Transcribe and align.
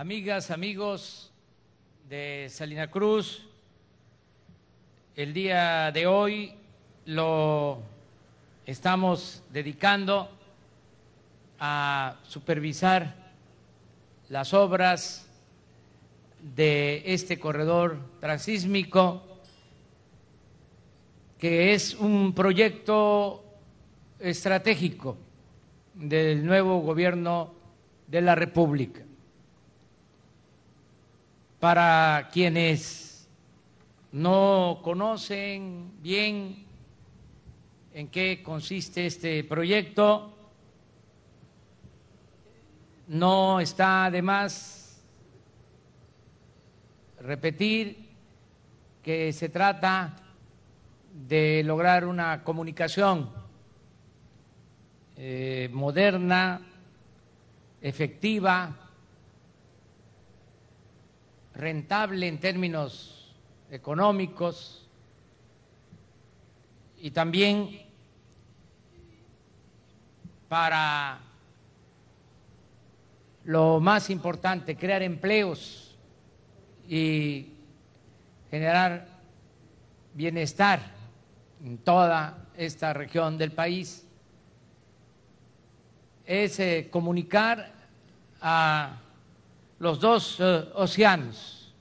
amigas, 0.00 0.50
amigos 0.50 1.30
de 2.08 2.46
Salina 2.48 2.90
Cruz, 2.90 3.46
el 5.14 5.34
día 5.34 5.92
de 5.92 6.06
hoy 6.06 6.54
lo 7.04 7.82
estamos 8.64 9.42
dedicando 9.52 10.30
a 11.58 12.16
supervisar 12.22 13.14
las 14.30 14.54
obras 14.54 15.28
de 16.40 17.02
este 17.04 17.38
corredor 17.38 17.98
transísmico, 18.20 19.22
que 21.36 21.74
es 21.74 21.94
un 21.94 22.32
proyecto 22.32 23.44
estratégico 24.18 25.18
del 25.92 26.46
nuevo 26.46 26.80
gobierno 26.80 27.52
de 28.06 28.22
la 28.22 28.34
República. 28.34 29.02
Para 31.60 32.30
quienes 32.32 33.28
no 34.12 34.80
conocen 34.82 35.92
bien 36.00 36.64
en 37.92 38.08
qué 38.08 38.42
consiste 38.42 39.04
este 39.04 39.44
proyecto, 39.44 40.34
no 43.08 43.60
está 43.60 44.10
de 44.10 44.22
más 44.22 45.02
repetir 47.20 48.08
que 49.02 49.30
se 49.34 49.50
trata 49.50 50.16
de 51.12 51.62
lograr 51.62 52.06
una 52.06 52.42
comunicación 52.42 53.30
eh, 55.18 55.68
moderna, 55.70 56.62
efectiva, 57.82 58.79
rentable 61.60 62.26
en 62.26 62.40
términos 62.40 63.34
económicos 63.70 64.88
y 66.98 67.10
también 67.10 67.82
para 70.48 71.20
lo 73.44 73.80
más 73.80 74.10
importante, 74.10 74.76
crear 74.76 75.02
empleos 75.02 75.96
y 76.88 77.46
generar 78.50 79.06
bienestar 80.14 80.80
en 81.64 81.78
toda 81.78 82.48
esta 82.56 82.92
región 82.92 83.38
del 83.38 83.52
país, 83.52 84.04
es 86.26 86.58
eh, 86.60 86.88
comunicar 86.90 87.72
a 88.40 88.98
los 89.80 89.98
dos 89.98 90.36
eh, 90.38 90.68
océanos 90.74 91.72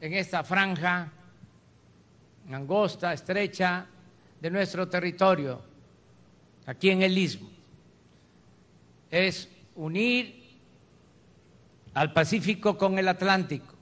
en 0.00 0.14
esta 0.14 0.42
franja 0.42 1.12
angosta, 2.50 3.12
estrecha 3.12 3.86
de 4.40 4.50
nuestro 4.50 4.88
territorio, 4.88 5.60
aquí 6.66 6.90
en 6.90 7.02
el 7.02 7.16
Istmo. 7.16 7.48
Es 9.10 9.48
unir 9.76 10.42
al 11.92 12.12
Pacífico 12.12 12.76
con 12.76 12.98
el 12.98 13.08
Atlántico, 13.08 13.74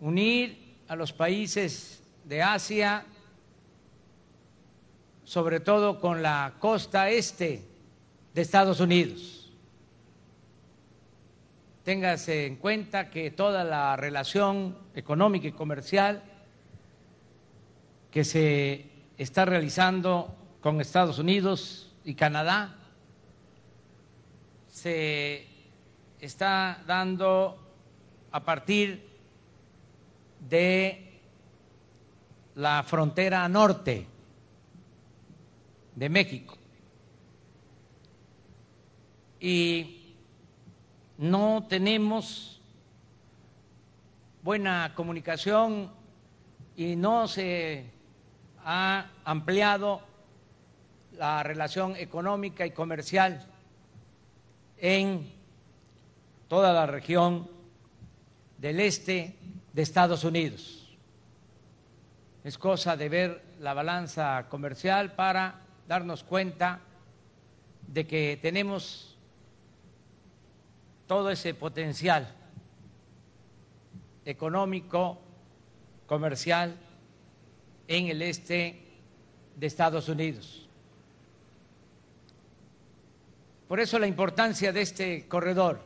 unir 0.00 0.76
a 0.86 0.94
los 0.94 1.12
países 1.12 2.02
de 2.24 2.42
Asia, 2.42 3.04
sobre 5.24 5.58
todo 5.58 6.00
con 6.00 6.22
la 6.22 6.54
costa 6.60 7.10
este 7.10 7.62
de 8.34 8.42
Estados 8.42 8.78
Unidos 8.78 9.41
Téngase 11.84 12.46
en 12.46 12.56
cuenta 12.56 13.10
que 13.10 13.32
toda 13.32 13.64
la 13.64 13.96
relación 13.96 14.78
económica 14.94 15.48
y 15.48 15.52
comercial 15.52 16.22
que 18.12 18.22
se 18.22 18.86
está 19.18 19.44
realizando 19.44 20.36
con 20.60 20.80
Estados 20.80 21.18
Unidos 21.18 21.92
y 22.04 22.14
Canadá 22.14 22.76
se 24.68 25.44
está 26.20 26.80
dando 26.86 27.58
a 28.30 28.44
partir 28.44 29.08
de 30.48 31.20
la 32.54 32.84
frontera 32.84 33.48
norte 33.48 34.06
de 35.96 36.08
México. 36.08 36.56
Y 39.40 40.01
no 41.22 41.66
tenemos 41.68 42.60
buena 44.42 44.92
comunicación 44.96 45.92
y 46.76 46.96
no 46.96 47.28
se 47.28 47.92
ha 48.64 49.06
ampliado 49.24 50.00
la 51.12 51.44
relación 51.44 51.94
económica 51.94 52.66
y 52.66 52.72
comercial 52.72 53.46
en 54.78 55.32
toda 56.48 56.72
la 56.72 56.86
región 56.86 57.48
del 58.58 58.80
este 58.80 59.36
de 59.72 59.82
Estados 59.82 60.24
Unidos. 60.24 60.92
Es 62.42 62.58
cosa 62.58 62.96
de 62.96 63.08
ver 63.08 63.42
la 63.60 63.74
balanza 63.74 64.48
comercial 64.48 65.12
para 65.12 65.60
darnos 65.86 66.24
cuenta 66.24 66.80
de 67.86 68.08
que 68.08 68.40
tenemos 68.42 69.11
todo 71.12 71.28
ese 71.28 71.52
potencial 71.52 72.26
económico, 74.24 75.18
comercial 76.06 76.74
en 77.86 78.06
el 78.06 78.22
este 78.22 78.80
de 79.54 79.66
Estados 79.66 80.08
Unidos. 80.08 80.66
Por 83.68 83.78
eso 83.78 83.98
la 83.98 84.06
importancia 84.06 84.72
de 84.72 84.80
este 84.80 85.28
corredor 85.28 85.82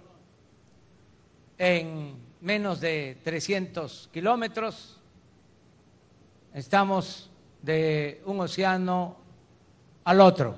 en 1.59 2.15
menos 2.41 2.81
de 2.81 3.19
300 3.25 4.11
kilómetros. 4.13 5.01
Estamos 6.55 7.29
de 7.63 8.23
un 8.27 8.39
océano 8.43 9.17
al 10.05 10.21
otro. 10.21 10.55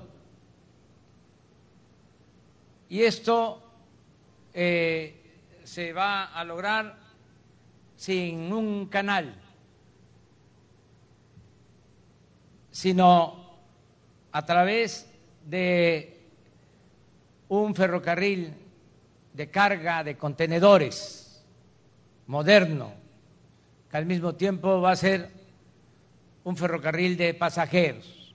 Y 2.90 3.00
esto 3.00 3.62
eh, 4.60 5.14
se 5.62 5.92
va 5.92 6.24
a 6.24 6.42
lograr 6.42 6.98
sin 7.94 8.52
un 8.52 8.86
canal, 8.86 9.40
sino 12.72 13.54
a 14.32 14.44
través 14.44 15.08
de 15.44 16.26
un 17.48 17.72
ferrocarril 17.72 18.52
de 19.32 19.48
carga 19.48 20.02
de 20.02 20.16
contenedores 20.16 21.46
moderno, 22.26 22.94
que 23.88 23.96
al 23.96 24.06
mismo 24.06 24.34
tiempo 24.34 24.80
va 24.80 24.90
a 24.90 24.96
ser 24.96 25.30
un 26.42 26.56
ferrocarril 26.56 27.16
de 27.16 27.32
pasajeros. 27.32 28.34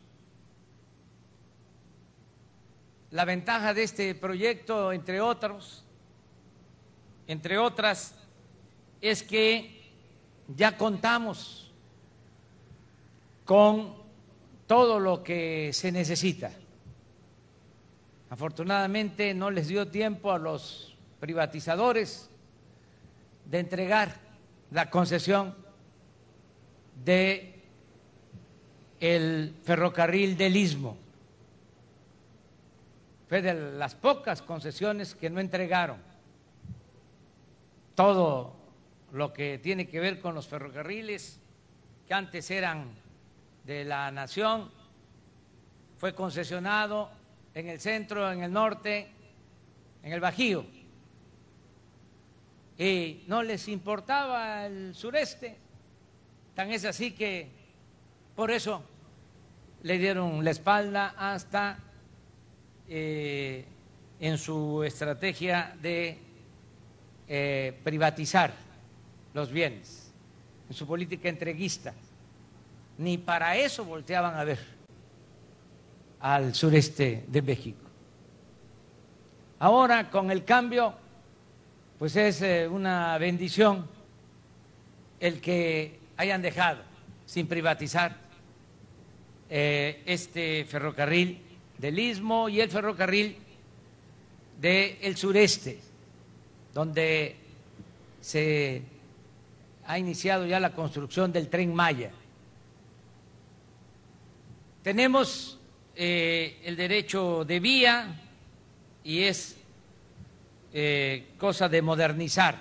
La 3.11 3.25
ventaja 3.25 3.73
de 3.73 3.83
este 3.83 4.15
proyecto, 4.15 4.93
entre 4.93 5.19
otros, 5.19 5.83
entre 7.27 7.57
otras, 7.57 8.15
es 9.01 9.23
que 9.23 9.81
ya 10.55 10.77
contamos 10.77 11.71
con 13.45 13.93
todo 14.67 14.99
lo 14.99 15.23
que 15.23 15.71
se 15.73 15.91
necesita. 15.91 16.51
Afortunadamente 18.29 19.33
no 19.33 19.51
les 19.51 19.67
dio 19.67 19.87
tiempo 19.87 20.31
a 20.31 20.39
los 20.39 20.95
privatizadores 21.19 22.29
de 23.45 23.59
entregar 23.59 24.15
la 24.71 24.89
concesión 24.89 25.55
de 27.03 27.61
el 28.99 29.53
ferrocarril 29.63 30.37
del 30.37 30.55
Istmo. 30.55 30.97
Fue 33.27 33.41
de 33.41 33.53
las 33.53 33.95
pocas 33.95 34.41
concesiones 34.41 35.13
que 35.13 35.29
no 35.29 35.39
entregaron 35.39 36.12
todo 37.95 38.55
lo 39.11 39.31
que 39.33 39.59
tiene 39.59 39.87
que 39.87 39.99
ver 39.99 40.19
con 40.19 40.33
los 40.35 40.47
ferrocarriles, 40.47 41.39
que 42.07 42.13
antes 42.13 42.49
eran 42.51 42.91
de 43.63 43.85
la 43.85 44.11
nación, 44.11 44.71
fue 45.97 46.13
concesionado 46.13 47.11
en 47.53 47.69
el 47.69 47.79
centro, 47.79 48.31
en 48.31 48.43
el 48.43 48.51
norte, 48.51 49.09
en 50.01 50.11
el 50.11 50.19
Bajío. 50.19 50.65
Y 52.77 53.23
no 53.27 53.43
les 53.43 53.67
importaba 53.67 54.65
el 54.65 54.95
sureste, 54.95 55.57
tan 56.55 56.71
es 56.71 56.85
así 56.85 57.11
que 57.11 57.47
por 58.35 58.49
eso 58.49 58.83
le 59.83 59.97
dieron 59.99 60.43
la 60.43 60.51
espalda 60.51 61.13
hasta 61.17 61.77
eh, 62.89 63.65
en 64.19 64.37
su 64.37 64.83
estrategia 64.83 65.75
de 65.81 66.17
eh, 67.27 67.79
privatizar 67.83 68.53
los 69.33 69.51
bienes, 69.51 70.11
en 70.69 70.75
su 70.75 70.85
política 70.85 71.29
entreguista. 71.29 71.93
Ni 72.97 73.17
para 73.17 73.57
eso 73.57 73.83
volteaban 73.85 74.35
a 74.35 74.43
ver 74.43 74.59
al 76.19 76.53
sureste 76.53 77.25
de 77.27 77.41
México. 77.41 77.83
Ahora, 79.59 80.09
con 80.09 80.29
el 80.29 80.43
cambio, 80.43 80.93
pues 81.97 82.15
es 82.15 82.41
eh, 82.41 82.67
una 82.67 83.17
bendición 83.17 83.87
el 85.19 85.39
que 85.39 85.99
hayan 86.17 86.41
dejado 86.41 86.81
sin 87.25 87.47
privatizar 87.47 88.15
eh, 89.49 90.01
este 90.05 90.65
ferrocarril 90.65 91.39
del 91.77 91.99
Istmo 91.99 92.49
y 92.49 92.59
el 92.59 92.69
ferrocarril 92.69 93.37
del 94.59 95.15
sureste, 95.17 95.79
donde 96.73 97.35
se 98.21 98.81
ha 99.85 99.99
iniciado 99.99 100.45
ya 100.45 100.59
la 100.59 100.73
construcción 100.73 101.31
del 101.31 101.49
tren 101.49 101.73
Maya. 101.73 102.11
Tenemos 104.81 105.59
eh, 105.95 106.59
el 106.63 106.75
derecho 106.75 107.45
de 107.45 107.59
vía 107.59 108.19
y 109.03 109.23
es 109.23 109.57
eh, 110.73 111.33
cosa 111.37 111.69
de 111.69 111.81
modernizar 111.81 112.59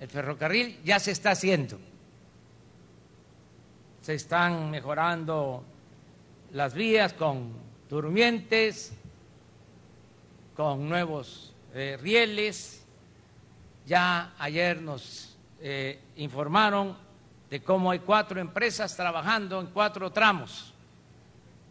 el 0.00 0.08
ferrocarril, 0.08 0.80
ya 0.84 0.98
se 0.98 1.10
está 1.10 1.32
haciendo. 1.32 1.78
Se 4.02 4.14
están 4.14 4.70
mejorando 4.70 5.64
las 6.52 6.74
vías 6.74 7.12
con 7.12 7.52
durmientes, 7.88 8.92
con 10.56 10.88
nuevos 10.88 11.52
eh, 11.74 11.98
rieles. 12.00 12.85
Ya 13.86 14.34
ayer 14.38 14.82
nos 14.82 15.36
eh, 15.60 16.00
informaron 16.16 16.96
de 17.48 17.62
cómo 17.62 17.92
hay 17.92 18.00
cuatro 18.00 18.40
empresas 18.40 18.96
trabajando 18.96 19.60
en 19.60 19.68
cuatro 19.68 20.10
tramos 20.10 20.74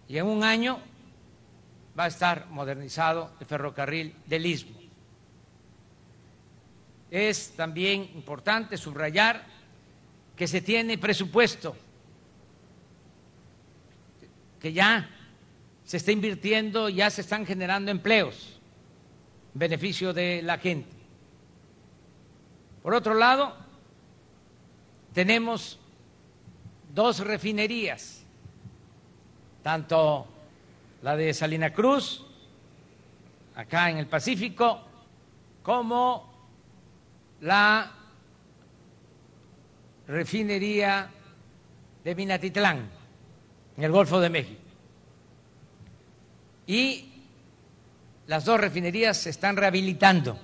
y 0.08 0.18
en 0.18 0.26
un 0.26 0.44
año 0.44 0.80
va 1.98 2.06
a 2.06 2.08
estar 2.08 2.48
modernizado 2.48 3.32
el 3.40 3.46
ferrocarril 3.46 4.16
del 4.26 4.46
Istmo. 4.46 4.78
Es 7.12 7.52
también 7.56 8.10
importante 8.16 8.78
subrayar 8.78 9.46
que 10.38 10.48
se 10.48 10.62
tiene 10.62 10.98
presupuesto, 10.98 11.76
que 14.62 14.72
ya 14.72 15.10
se 15.84 15.98
está 15.98 16.12
invirtiendo, 16.12 16.88
ya 16.88 17.10
se 17.10 17.22
están 17.22 17.46
generando 17.46 17.92
empleos 17.92 18.60
en 19.54 19.60
beneficio 19.60 20.14
de 20.14 20.42
la 20.42 20.58
gente. 20.58 20.95
Por 22.86 22.94
otro 22.94 23.16
lado, 23.16 23.52
tenemos 25.12 25.80
dos 26.94 27.18
refinerías, 27.18 28.24
tanto 29.64 30.28
la 31.02 31.16
de 31.16 31.34
Salina 31.34 31.74
Cruz, 31.74 32.24
acá 33.56 33.90
en 33.90 33.98
el 33.98 34.06
Pacífico, 34.06 34.84
como 35.64 36.32
la 37.42 37.92
refinería 40.06 41.10
de 42.04 42.14
Minatitlán, 42.14 42.88
en 43.78 43.84
el 43.84 43.92
Golfo 43.92 44.20
de 44.20 44.30
México. 44.30 44.62
Y 46.68 47.14
las 48.28 48.46
dos 48.46 48.60
refinerías 48.60 49.18
se 49.18 49.32
están 49.32 49.58
rehabilitando. 49.58 50.38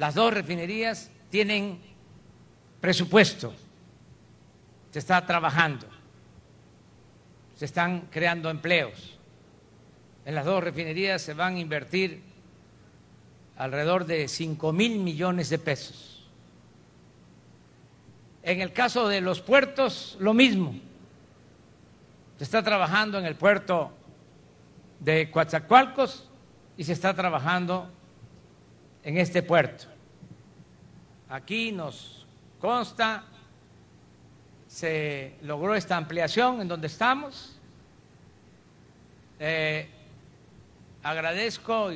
Las 0.00 0.14
dos 0.14 0.32
refinerías 0.32 1.10
tienen 1.28 1.78
presupuesto, 2.80 3.52
se 4.90 4.98
está 4.98 5.26
trabajando, 5.26 5.86
se 7.54 7.66
están 7.66 8.08
creando 8.10 8.48
empleos. 8.48 9.18
En 10.24 10.34
las 10.34 10.46
dos 10.46 10.64
refinerías 10.64 11.20
se 11.20 11.34
van 11.34 11.56
a 11.56 11.58
invertir 11.58 12.22
alrededor 13.58 14.06
de 14.06 14.26
5 14.26 14.72
mil 14.72 15.00
millones 15.00 15.50
de 15.50 15.58
pesos. 15.58 16.26
En 18.42 18.62
el 18.62 18.72
caso 18.72 19.06
de 19.06 19.20
los 19.20 19.42
puertos, 19.42 20.16
lo 20.18 20.32
mismo. 20.32 20.76
Se 22.38 22.44
está 22.44 22.62
trabajando 22.62 23.18
en 23.18 23.26
el 23.26 23.34
puerto 23.34 23.92
de 24.98 25.30
Coatzacoalcos 25.30 26.26
y 26.78 26.84
se 26.84 26.94
está 26.94 27.12
trabajando 27.12 27.90
en 29.02 29.18
este 29.18 29.42
puerto. 29.42 29.89
Aquí 31.30 31.70
nos 31.70 32.26
consta, 32.60 33.22
se 34.66 35.34
logró 35.42 35.76
esta 35.76 35.96
ampliación 35.96 36.60
en 36.60 36.66
donde 36.66 36.88
estamos. 36.88 37.56
Eh, 39.38 39.88
agradezco 41.04 41.92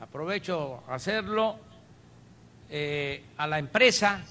aprovecho 0.00 0.82
hacerlo, 0.86 1.56
eh, 2.68 3.24
a 3.38 3.46
la 3.46 3.58
empresa 3.58 4.22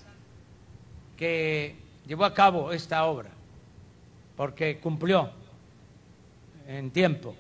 que 1.18 1.76
llevó 2.06 2.26
a 2.26 2.34
cabo 2.34 2.72
esta 2.72 3.06
obra, 3.06 3.30
porque 4.38 4.80
cumplió 4.80 5.32
en 6.68 6.92
tiempo 6.92 7.36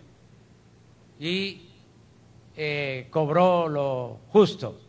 y 1.19 1.69
eh, 2.57 3.07
cobró 3.12 3.68
lo 3.68 4.19
justo, 4.31 4.80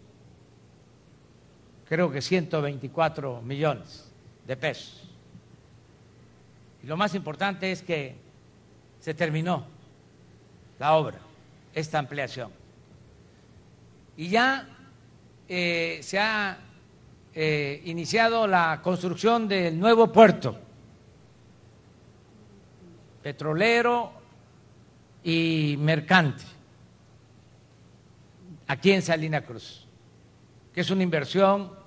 creo 1.95 2.11
que 2.11 2.21
124 2.21 3.41
millones 3.43 4.11
de 4.45 4.57
pesos. 4.57 5.09
Y 6.83 6.89
lo 6.89 6.97
más 6.97 7.15
importante 7.15 7.71
es 7.71 7.83
que 7.83 8.17
se 8.99 9.15
terminó 9.15 9.65
la 10.81 10.95
obra, 10.95 11.21
esta 11.73 12.01
ampliación 12.01 12.51
y 14.17 14.29
ya 14.29 14.69
eh, 15.49 16.01
se 16.03 16.19
ha 16.19 16.59
eh, 17.33 17.81
iniciado 17.85 18.49
la 18.49 18.81
construcción 18.83 19.47
del 19.47 19.79
nuevo 19.79 20.11
puerto 20.11 20.59
petrolero 23.23 24.11
y 25.23 25.77
mercante 25.79 26.43
aquí 28.67 28.91
en 28.91 29.03
Salina 29.03 29.43
Cruz, 29.43 29.87
que 30.73 30.81
es 30.81 30.91
una 30.91 31.05
inversión 31.05 31.84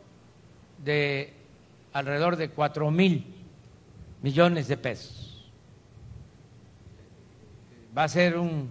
de 0.84 1.34
alrededor 1.94 2.36
de 2.36 2.50
cuatro 2.50 2.92
mil 2.92 3.26
millones 4.22 4.68
de 4.68 4.78
pesos. 4.78 5.52
Va 7.98 8.04
a 8.04 8.08
ser 8.08 8.38
un 8.38 8.70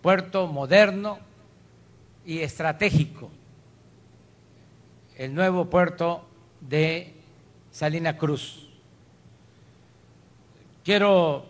puerto 0.00 0.46
moderno 0.46 1.18
y 2.24 2.38
estratégico 2.38 3.30
el 5.20 5.34
nuevo 5.34 5.66
puerto 5.66 6.24
de 6.62 7.12
Salina 7.70 8.16
Cruz. 8.16 8.70
Quiero 10.82 11.44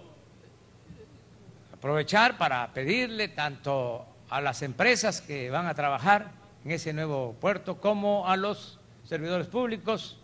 aprovechar 1.73 2.37
para 2.37 2.73
pedirle 2.73 3.29
tanto 3.29 4.05
a 4.29 4.41
las 4.41 4.63
empresas 4.63 5.21
que 5.21 5.51
van 5.51 5.69
a 5.69 5.75
trabajar 5.75 6.33
en 6.65 6.73
ese 6.73 6.93
nuevo 6.93 7.37
puerto 7.41 7.81
como 7.81 8.27
a 8.27 8.37
los 8.37 8.80
servidores 9.05 9.47
públicos, 9.47 10.19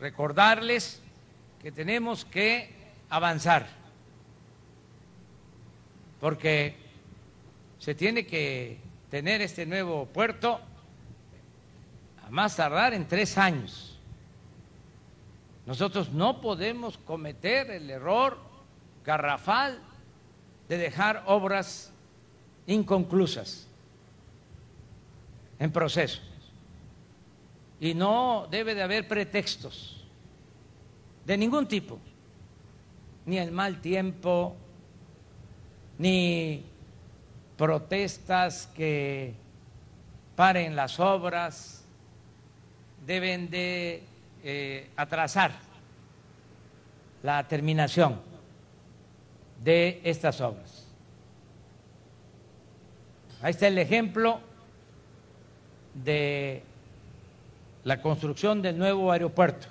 recordarles 0.00 1.00
que 1.60 1.70
tenemos 1.70 2.24
que 2.24 2.74
avanzar, 3.08 3.66
porque 6.20 6.76
se 7.78 7.94
tiene 7.94 8.26
que 8.26 8.78
tener 9.10 9.42
este 9.42 9.66
nuevo 9.66 10.06
puerto 10.06 10.60
a 12.26 12.30
más 12.30 12.56
tardar 12.56 12.94
en 12.94 13.06
tres 13.06 13.36
años. 13.38 13.98
Nosotros 15.66 16.10
no 16.10 16.40
podemos 16.40 16.98
cometer 16.98 17.70
el 17.70 17.90
error 17.90 18.38
garrafal 19.04 19.78
de 20.68 20.78
dejar 20.78 21.24
obras 21.26 21.92
inconclusas 22.66 23.68
en 25.58 25.70
proceso. 25.70 26.31
Y 27.82 27.94
no 27.94 28.46
debe 28.48 28.76
de 28.76 28.82
haber 28.84 29.08
pretextos 29.08 30.04
de 31.26 31.36
ningún 31.36 31.66
tipo, 31.66 31.98
ni 33.26 33.38
el 33.38 33.50
mal 33.50 33.80
tiempo, 33.80 34.54
ni 35.98 36.64
protestas 37.56 38.68
que 38.68 39.34
paren 40.36 40.76
las 40.76 41.00
obras, 41.00 41.84
deben 43.04 43.50
de 43.50 44.04
eh, 44.44 44.88
atrasar 44.94 45.50
la 47.24 47.48
terminación 47.48 48.20
de 49.60 50.00
estas 50.04 50.40
obras. 50.40 50.86
Ahí 53.42 53.50
está 53.50 53.66
el 53.66 53.78
ejemplo 53.78 54.38
de 55.94 56.62
la 57.84 58.00
construcción 58.00 58.62
del 58.62 58.78
nuevo 58.78 59.10
aeropuerto 59.10 59.66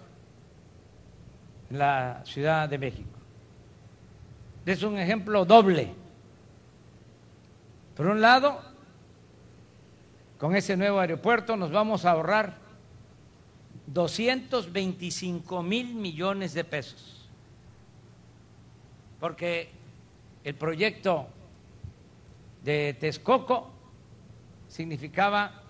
en 1.70 1.80
la 1.80 2.22
Ciudad 2.26 2.68
de 2.68 2.78
México. 2.78 3.10
Es 4.66 4.84
un 4.84 4.98
ejemplo 4.98 5.46
doble. 5.46 5.94
Por 7.96 8.08
un 8.08 8.22
lado, 8.22 8.62
con 10.38 10.56
ese 10.56 10.76
nuevo 10.76 11.00
aeropuerto 11.00 11.56
nos 11.56 11.72
vamos 11.72 12.06
a 12.06 12.12
ahorrar 12.12 12.58
225 13.88 15.64
mil 15.64 15.96
millones 15.96 16.54
de 16.54 16.64
pesos, 16.64 17.30
porque 19.20 19.70
el 20.44 20.56
proyecto 20.56 21.28
de 22.64 22.96
Texcoco 23.00 23.70
significaba 24.68 25.61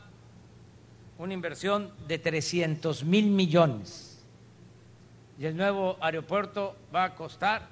una 1.22 1.36
inversión 1.36 1.92
de 2.08 2.18
300 2.18 3.04
mil 3.04 3.28
millones 3.28 4.26
y 5.38 5.46
el 5.46 5.56
nuevo 5.56 5.96
aeropuerto 6.02 6.76
va 6.94 7.04
a 7.04 7.16
costar 7.16 7.68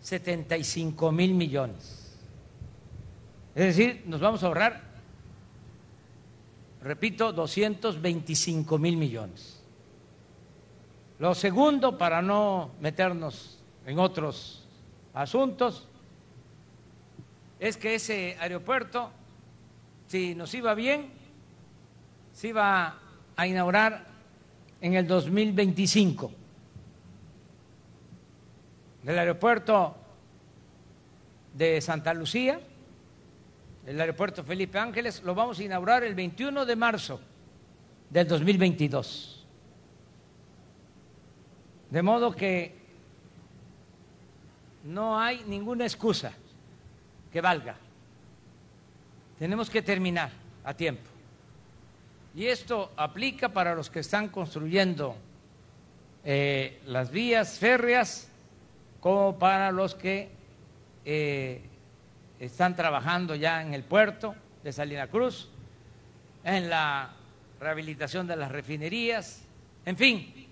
75 0.00 1.12
mil 1.12 1.34
millones. 1.34 2.18
Es 3.54 3.76
decir, 3.76 4.04
nos 4.06 4.22
vamos 4.22 4.42
a 4.42 4.46
ahorrar, 4.46 4.80
repito, 6.80 7.30
225 7.34 8.78
mil 8.78 8.96
millones. 8.96 9.62
Lo 11.18 11.34
segundo, 11.34 11.98
para 11.98 12.22
no 12.22 12.70
meternos 12.80 13.58
en 13.84 13.98
otros 13.98 14.66
asuntos, 15.12 15.86
es 17.60 17.76
que 17.76 17.96
ese 17.96 18.34
aeropuerto, 18.40 19.10
si 20.06 20.34
nos 20.34 20.54
iba 20.54 20.74
bien, 20.74 21.20
se 22.32 22.48
iba 22.48 22.98
a 23.36 23.46
inaugurar 23.46 24.06
en 24.80 24.94
el 24.94 25.06
2025. 25.06 26.32
El 29.04 29.18
aeropuerto 29.18 29.96
de 31.54 31.80
Santa 31.80 32.14
Lucía, 32.14 32.60
el 33.86 34.00
aeropuerto 34.00 34.44
Felipe 34.44 34.78
Ángeles, 34.78 35.22
lo 35.22 35.34
vamos 35.34 35.58
a 35.58 35.64
inaugurar 35.64 36.04
el 36.04 36.14
21 36.14 36.64
de 36.64 36.76
marzo 36.76 37.20
del 38.10 38.28
2022. 38.28 39.46
De 41.90 42.02
modo 42.02 42.34
que 42.34 42.74
no 44.84 45.18
hay 45.18 45.44
ninguna 45.46 45.84
excusa 45.84 46.32
que 47.32 47.40
valga. 47.40 47.76
Tenemos 49.38 49.68
que 49.68 49.82
terminar 49.82 50.30
a 50.64 50.74
tiempo. 50.74 51.11
Y 52.34 52.46
esto 52.46 52.92
aplica 52.96 53.50
para 53.50 53.74
los 53.74 53.90
que 53.90 54.00
están 54.00 54.28
construyendo 54.28 55.16
eh, 56.24 56.80
las 56.86 57.10
vías 57.10 57.58
férreas 57.58 58.28
como 59.00 59.38
para 59.38 59.70
los 59.70 59.94
que 59.94 60.30
eh, 61.04 61.60
están 62.38 62.74
trabajando 62.74 63.34
ya 63.34 63.60
en 63.60 63.74
el 63.74 63.82
puerto 63.82 64.34
de 64.62 64.72
Salina 64.72 65.08
Cruz, 65.08 65.50
en 66.44 66.70
la 66.70 67.10
rehabilitación 67.60 68.26
de 68.26 68.36
las 68.36 68.50
refinerías, 68.50 69.42
en 69.84 69.96
fin, 69.96 70.48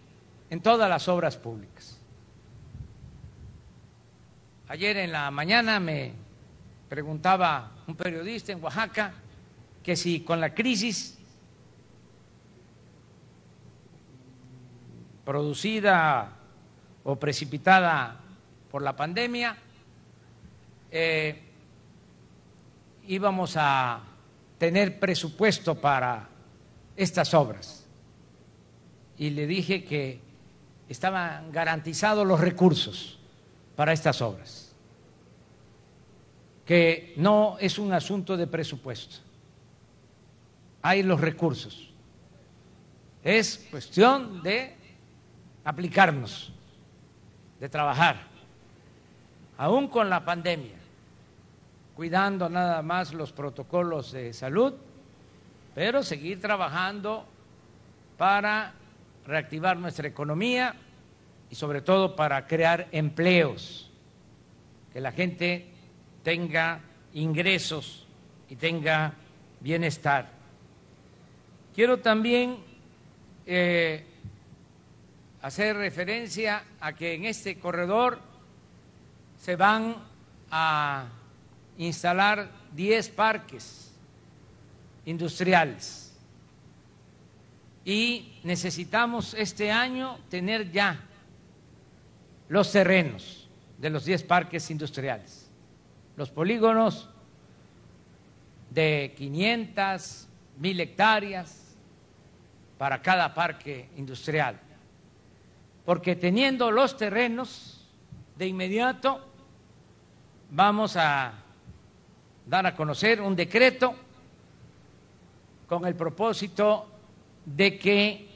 en 0.50 0.60
todas 0.60 0.90
las 0.90 1.08
obras 1.08 1.36
públicas. 1.36 1.98
Ayer 4.68 4.98
en 4.98 5.12
la 5.12 5.30
mañana 5.30 5.80
me 5.80 6.12
preguntaba 6.88 7.72
un 7.86 7.94
periodista 7.94 8.52
en 8.52 8.62
Oaxaca 8.62 9.14
que 9.82 9.96
si 9.96 10.20
con 10.20 10.40
la 10.40 10.54
crisis 10.54 11.19
producida 15.24 16.36
o 17.04 17.16
precipitada 17.16 18.20
por 18.70 18.82
la 18.82 18.94
pandemia, 18.94 19.56
eh, 20.90 21.42
íbamos 23.06 23.56
a 23.56 24.00
tener 24.58 24.98
presupuesto 25.00 25.74
para 25.74 26.28
estas 26.96 27.34
obras. 27.34 27.86
Y 29.18 29.30
le 29.30 29.46
dije 29.46 29.84
que 29.84 30.20
estaban 30.88 31.52
garantizados 31.52 32.26
los 32.26 32.40
recursos 32.40 33.18
para 33.76 33.92
estas 33.92 34.20
obras, 34.22 34.72
que 36.66 37.14
no 37.16 37.56
es 37.60 37.78
un 37.78 37.92
asunto 37.92 38.36
de 38.36 38.46
presupuesto, 38.46 39.16
hay 40.82 41.02
los 41.02 41.20
recursos, 41.20 41.90
es 43.22 43.66
cuestión 43.70 44.42
de 44.42 44.79
aplicarnos, 45.64 46.52
de 47.58 47.68
trabajar, 47.68 48.16
aún 49.58 49.88
con 49.88 50.08
la 50.08 50.24
pandemia, 50.24 50.78
cuidando 51.94 52.48
nada 52.48 52.82
más 52.82 53.12
los 53.12 53.32
protocolos 53.32 54.12
de 54.12 54.32
salud, 54.32 54.74
pero 55.74 56.02
seguir 56.02 56.40
trabajando 56.40 57.26
para 58.16 58.74
reactivar 59.26 59.76
nuestra 59.76 60.08
economía 60.08 60.74
y 61.50 61.54
sobre 61.54 61.82
todo 61.82 62.16
para 62.16 62.46
crear 62.46 62.88
empleos, 62.92 63.90
que 64.92 65.00
la 65.00 65.12
gente 65.12 65.66
tenga 66.22 66.80
ingresos 67.12 68.06
y 68.48 68.56
tenga 68.56 69.14
bienestar. 69.60 70.30
Quiero 71.74 71.98
también 72.00 72.56
eh, 73.46 74.04
hacer 75.42 75.76
referencia 75.76 76.64
a 76.80 76.94
que 76.94 77.14
en 77.14 77.24
este 77.24 77.58
corredor 77.58 78.20
se 79.38 79.56
van 79.56 79.96
a 80.50 81.06
instalar 81.78 82.50
10 82.72 83.08
parques 83.10 83.92
industriales. 85.06 86.14
Y 87.84 88.38
necesitamos 88.44 89.34
este 89.34 89.72
año 89.72 90.18
tener 90.28 90.70
ya 90.70 91.00
los 92.48 92.70
terrenos 92.70 93.48
de 93.78 93.88
los 93.88 94.04
10 94.04 94.24
parques 94.24 94.70
industriales, 94.70 95.48
los 96.16 96.30
polígonos 96.30 97.08
de 98.70 99.14
500, 99.16 100.28
mil 100.58 100.78
hectáreas 100.78 101.74
para 102.76 103.00
cada 103.00 103.32
parque 103.32 103.88
industrial 103.96 104.60
porque 105.84 106.16
teniendo 106.16 106.70
los 106.70 106.96
terrenos, 106.96 107.80
de 108.40 108.46
inmediato 108.46 109.20
vamos 110.50 110.96
a 110.96 111.34
dar 112.46 112.66
a 112.66 112.74
conocer 112.74 113.20
un 113.20 113.36
decreto 113.36 113.94
con 115.68 115.84
el 115.84 115.94
propósito 115.94 116.88
de 117.44 117.78
que 117.78 118.28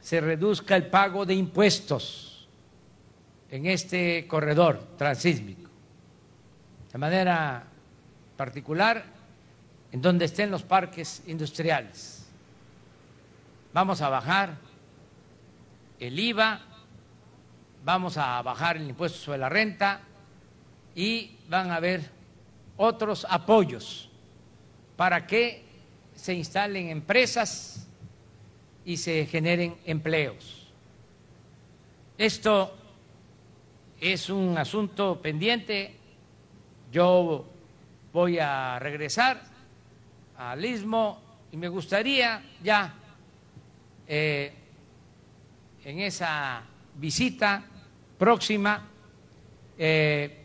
se 0.00 0.20
reduzca 0.20 0.74
el 0.74 0.88
pago 0.88 1.24
de 1.24 1.34
impuestos 1.34 2.48
en 3.48 3.66
este 3.66 4.26
corredor 4.26 4.96
transísmico. 4.98 5.70
De 6.92 6.98
manera 6.98 7.64
particular, 8.36 9.04
en 9.92 10.02
donde 10.02 10.24
estén 10.24 10.50
los 10.50 10.64
parques 10.64 11.22
industriales. 11.28 12.26
Vamos 13.72 14.00
a 14.02 14.08
bajar 14.08 14.56
el 16.00 16.18
IVA 16.18 16.60
vamos 17.86 18.18
a 18.18 18.42
bajar 18.42 18.78
el 18.78 18.88
impuesto 18.88 19.16
sobre 19.16 19.38
la 19.38 19.48
renta 19.48 20.00
y 20.96 21.36
van 21.48 21.70
a 21.70 21.76
haber 21.76 22.10
otros 22.76 23.24
apoyos 23.30 24.10
para 24.96 25.24
que 25.24 25.62
se 26.12 26.34
instalen 26.34 26.88
empresas 26.88 27.86
y 28.84 28.96
se 28.96 29.24
generen 29.26 29.76
empleos. 29.84 30.66
Esto 32.18 32.76
es 34.00 34.30
un 34.30 34.58
asunto 34.58 35.22
pendiente. 35.22 35.94
Yo 36.90 37.46
voy 38.12 38.40
a 38.40 38.80
regresar 38.80 39.40
al 40.36 40.64
istmo 40.64 41.20
y 41.52 41.56
me 41.56 41.68
gustaría 41.68 42.42
ya 42.64 42.94
eh, 44.08 44.52
en 45.84 46.00
esa 46.00 46.64
visita 46.96 47.64
próxima 48.18 48.88
eh, 49.78 50.36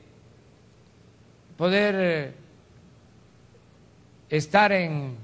poder 1.58 1.96
eh, 1.98 2.34
estar 4.30 4.72
en 4.72 5.16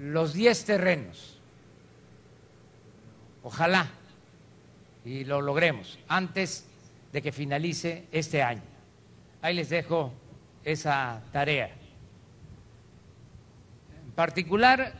los 0.00 0.32
10 0.32 0.64
terrenos. 0.64 1.38
Ojalá 3.42 3.88
y 5.04 5.24
lo 5.24 5.40
logremos 5.40 5.98
antes 6.08 6.66
de 7.12 7.22
que 7.22 7.32
finalice 7.32 8.06
este 8.10 8.42
año. 8.42 8.62
Ahí 9.40 9.54
les 9.54 9.68
dejo 9.68 10.12
esa 10.64 11.22
tarea. 11.32 11.70
En 14.04 14.10
particular, 14.12 14.92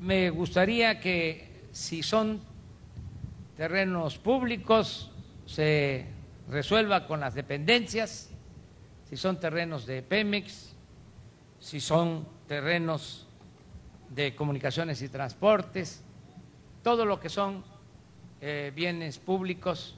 me 0.00 0.28
gustaría 0.28 1.00
que 1.00 1.48
si 1.72 2.02
son 2.02 2.40
terrenos 3.58 4.18
públicos 4.18 5.10
se 5.44 6.06
resuelva 6.48 7.08
con 7.08 7.18
las 7.18 7.34
dependencias, 7.34 8.30
si 9.10 9.16
son 9.16 9.40
terrenos 9.40 9.84
de 9.84 10.00
Pemex, 10.00 10.76
si 11.58 11.80
son 11.80 12.24
terrenos 12.46 13.26
de 14.10 14.36
comunicaciones 14.36 15.02
y 15.02 15.08
transportes, 15.08 16.04
todo 16.84 17.04
lo 17.04 17.18
que 17.18 17.28
son 17.28 17.64
eh, 18.40 18.70
bienes 18.76 19.18
públicos, 19.18 19.96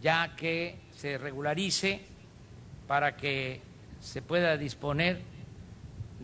ya 0.00 0.36
que 0.36 0.78
se 0.92 1.18
regularice 1.18 2.02
para 2.86 3.16
que 3.16 3.60
se 3.98 4.22
pueda 4.22 4.56
disponer 4.56 5.22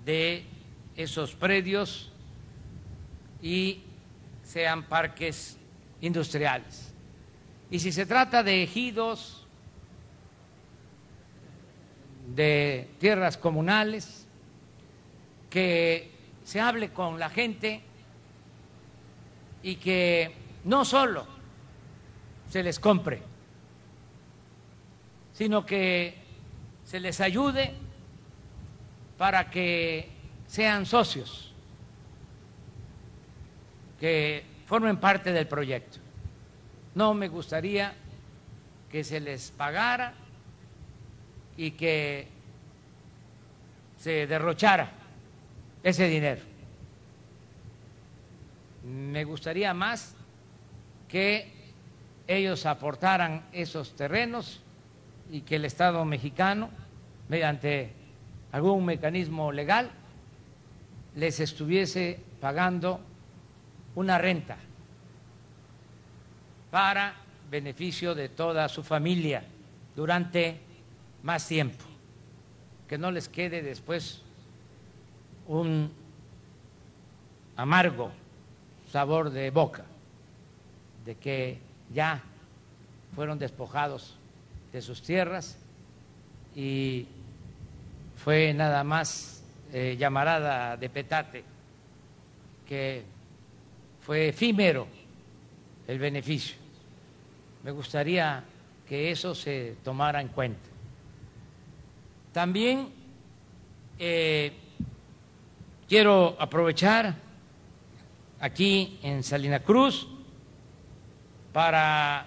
de 0.05 0.45
esos 0.95 1.35
predios 1.35 2.13
y 3.43 3.83
sean 4.45 4.85
parques 4.85 5.59
industriales. 6.01 6.93
Y 7.71 7.79
si 7.79 7.93
se 7.93 8.07
trata 8.07 8.43
de 8.43 8.63
ejidos, 8.63 9.47
de 12.35 12.89
tierras 12.99 13.37
comunales, 13.37 14.27
que 15.51 16.11
se 16.45 16.61
hable 16.61 16.91
con 16.91 17.19
la 17.19 17.31
gente 17.31 17.81
y 19.63 19.77
que 19.77 20.35
no 20.65 20.85
solo 20.85 21.27
se 22.49 22.63
les 22.63 22.79
compre, 22.79 23.23
sino 25.33 25.67
que 25.67 26.15
se 26.85 27.01
les 27.01 27.21
ayude 27.21 27.75
para 29.19 29.51
que 29.51 30.09
sean 30.47 30.87
socios, 30.87 31.53
que 33.99 34.56
formen 34.67 34.99
parte 34.99 35.33
del 35.33 35.47
proyecto. 35.47 35.99
No 36.95 37.15
me 37.15 37.29
gustaría 37.29 37.95
que 38.91 39.05
se 39.05 39.21
les 39.21 39.51
pagara 39.51 40.13
y 41.57 41.71
que 41.73 42.27
se 43.99 44.27
derrochara 44.27 44.91
ese 45.83 46.09
dinero. 46.09 46.43
Me 48.85 49.25
gustaría 49.25 49.73
más 49.73 50.15
que 51.09 51.53
ellos 52.27 52.67
aportaran 52.67 53.45
esos 53.53 53.95
terrenos 53.95 54.61
y 55.31 55.41
que 55.43 55.57
el 55.57 55.65
Estado 55.65 56.05
mexicano, 56.05 56.71
mediante 57.29 57.93
algún 58.53 58.85
mecanismo 58.85 59.53
legal, 59.53 59.91
les 61.15 61.41
estuviese 61.41 62.21
pagando 62.41 63.01
una 63.97 64.19
renta 64.19 64.57
para 66.71 67.15
beneficio 67.51 68.15
de 68.15 68.29
toda 68.29 68.69
su 68.69 68.83
familia 68.83 69.43
durante 69.95 70.61
más 71.23 71.49
tiempo, 71.49 71.85
que 72.87 72.99
no 72.99 73.11
les 73.11 73.29
quede 73.29 73.63
después 73.63 74.23
un 75.49 75.91
amargo 77.57 78.11
sabor 78.93 79.31
de 79.31 79.51
boca 79.51 79.85
de 81.05 81.15
que 81.17 81.59
ya 81.93 82.23
fueron 83.15 83.39
despojados 83.39 84.17
de 84.73 84.83
sus 84.83 85.03
tierras 85.03 85.57
y 86.55 87.07
fue 88.17 88.53
nada 88.53 88.85
más 88.85 89.43
eh, 89.73 89.97
llamarada 89.99 90.77
de 90.77 90.91
petate, 90.91 91.45
que 92.69 93.05
fue 94.07 94.29
efímero 94.29 94.87
el 95.89 95.99
beneficio. 95.99 96.55
Me 97.65 97.73
gustaría 97.73 98.45
que 98.89 99.11
eso 99.11 99.35
se 99.35 99.79
tomara 99.83 100.21
en 100.21 100.29
cuenta. 100.29 100.71
También 102.33 102.89
eh, 103.99 104.53
quiero 105.89 106.37
aprovechar 106.39 107.17
aquí 108.39 109.01
en 109.03 109.25
Salina 109.25 109.59
Cruz 109.59 110.07
para 111.53 112.27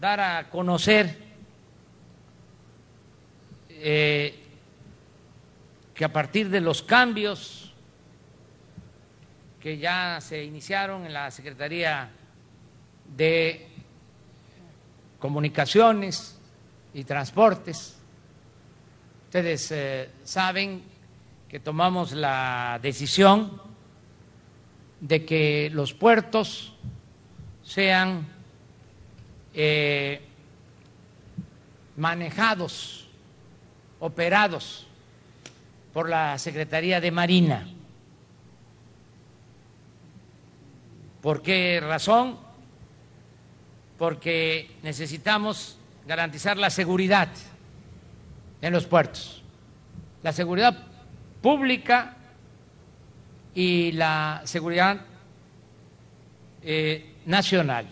dar 0.00 0.18
a 0.18 0.48
conocer 0.48 1.14
eh, 3.68 4.34
que 5.92 6.04
a 6.06 6.12
partir 6.12 6.48
de 6.48 6.62
los 6.62 6.82
cambios 6.82 7.67
que 9.60 9.78
ya 9.78 10.20
se 10.20 10.44
iniciaron 10.44 11.04
en 11.06 11.12
la 11.12 11.30
Secretaría 11.30 12.10
de 13.16 13.66
Comunicaciones 15.18 16.38
y 16.94 17.04
Transportes, 17.04 17.96
ustedes 19.24 19.70
eh, 19.72 20.10
saben 20.24 20.82
que 21.48 21.60
tomamos 21.60 22.12
la 22.12 22.78
decisión 22.80 23.60
de 25.00 25.24
que 25.24 25.70
los 25.72 25.92
puertos 25.94 26.74
sean 27.62 28.26
eh, 29.54 30.20
manejados, 31.96 33.08
operados 33.98 34.86
por 35.92 36.08
la 36.08 36.38
Secretaría 36.38 37.00
de 37.00 37.10
Marina. 37.10 37.66
¿Por 41.28 41.42
qué 41.42 41.78
razón? 41.78 42.38
Porque 43.98 44.70
necesitamos 44.82 45.76
garantizar 46.06 46.56
la 46.56 46.70
seguridad 46.70 47.28
en 48.62 48.72
los 48.72 48.86
puertos, 48.86 49.42
la 50.22 50.32
seguridad 50.32 50.86
pública 51.42 52.16
y 53.54 53.92
la 53.92 54.40
seguridad 54.44 55.02
eh, 56.62 57.12
nacional. 57.26 57.86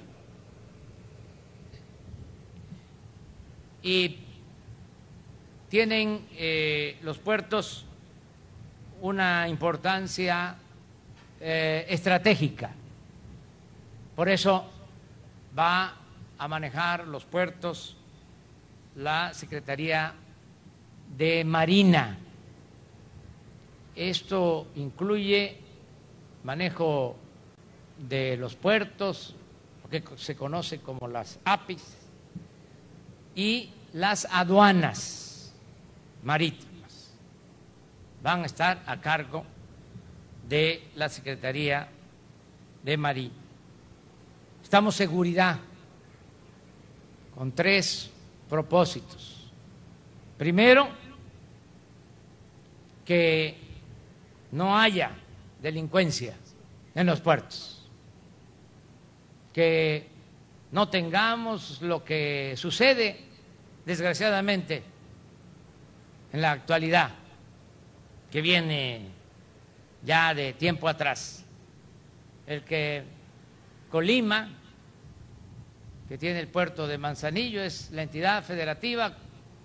Y 3.83 4.17
tienen 5.69 6.27
eh, 6.39 6.97
los 7.03 7.19
puertos 7.19 7.85
una 9.03 9.47
importancia 9.47 10.57
eh, 11.39 11.85
estratégica. 11.91 12.71
Por 14.17 14.31
eso 14.31 14.65
va 15.57 15.95
a 16.39 16.49
manejar 16.49 17.07
los 17.07 17.25
puertos 17.27 17.97
la 18.97 19.35
Secretaría 19.35 20.15
de 21.17 21.45
Marina. 21.45 22.19
Esto 23.95 24.69
incluye 24.75 25.59
manejo 26.45 27.17
de 27.99 28.37
los 28.39 28.55
puertos, 28.57 29.35
que 29.91 30.03
se 30.17 30.35
conoce 30.35 30.81
como 30.81 31.09
las 31.09 31.39
APIs, 31.45 31.97
y 33.35 33.71
las 33.93 34.27
aduanas 34.31 35.55
marítimas. 36.25 37.13
Van 38.23 38.43
a 38.43 38.47
estar 38.47 38.83
a 38.87 39.01
cargo 39.01 39.45
de 40.49 40.89
la 40.97 41.09
Secretaría 41.11 41.89
de 42.83 42.97
Marina. 42.97 43.46
Estamos 44.67 44.97
seguridad 44.97 45.61
con 47.37 47.53
tres 47.53 48.11
propósitos. 48.49 49.49
Primero, 50.37 50.89
que 53.05 53.57
no 54.51 54.77
haya 54.77 55.13
delincuencia 55.63 56.35
en 56.97 57.07
los 57.07 57.21
puertos, 57.21 57.89
que 59.53 60.09
no 60.73 60.89
tengamos 60.89 61.81
lo 61.81 62.05
que 62.05 62.55
sucede, 62.57 63.21
desgraciadamente, 63.85 64.83
en 66.33 66.43
la 66.43 66.51
actualidad, 66.51 67.11
que 68.33 68.41
viene 68.41 69.03
ya 70.03 70.35
de 70.35 70.55
tiempo 70.55 70.89
atrás, 70.89 71.45
el 72.49 72.65
que 72.65 73.15
Colima, 73.91 74.49
que 76.09 76.19
tiene 76.19 76.41
el 76.41 76.49
puerto 76.49 76.87
de 76.87 76.99
Manzanillo, 76.99 77.63
es 77.63 77.91
la 77.91 78.03
entidad 78.03 78.45
federativa 78.45 79.15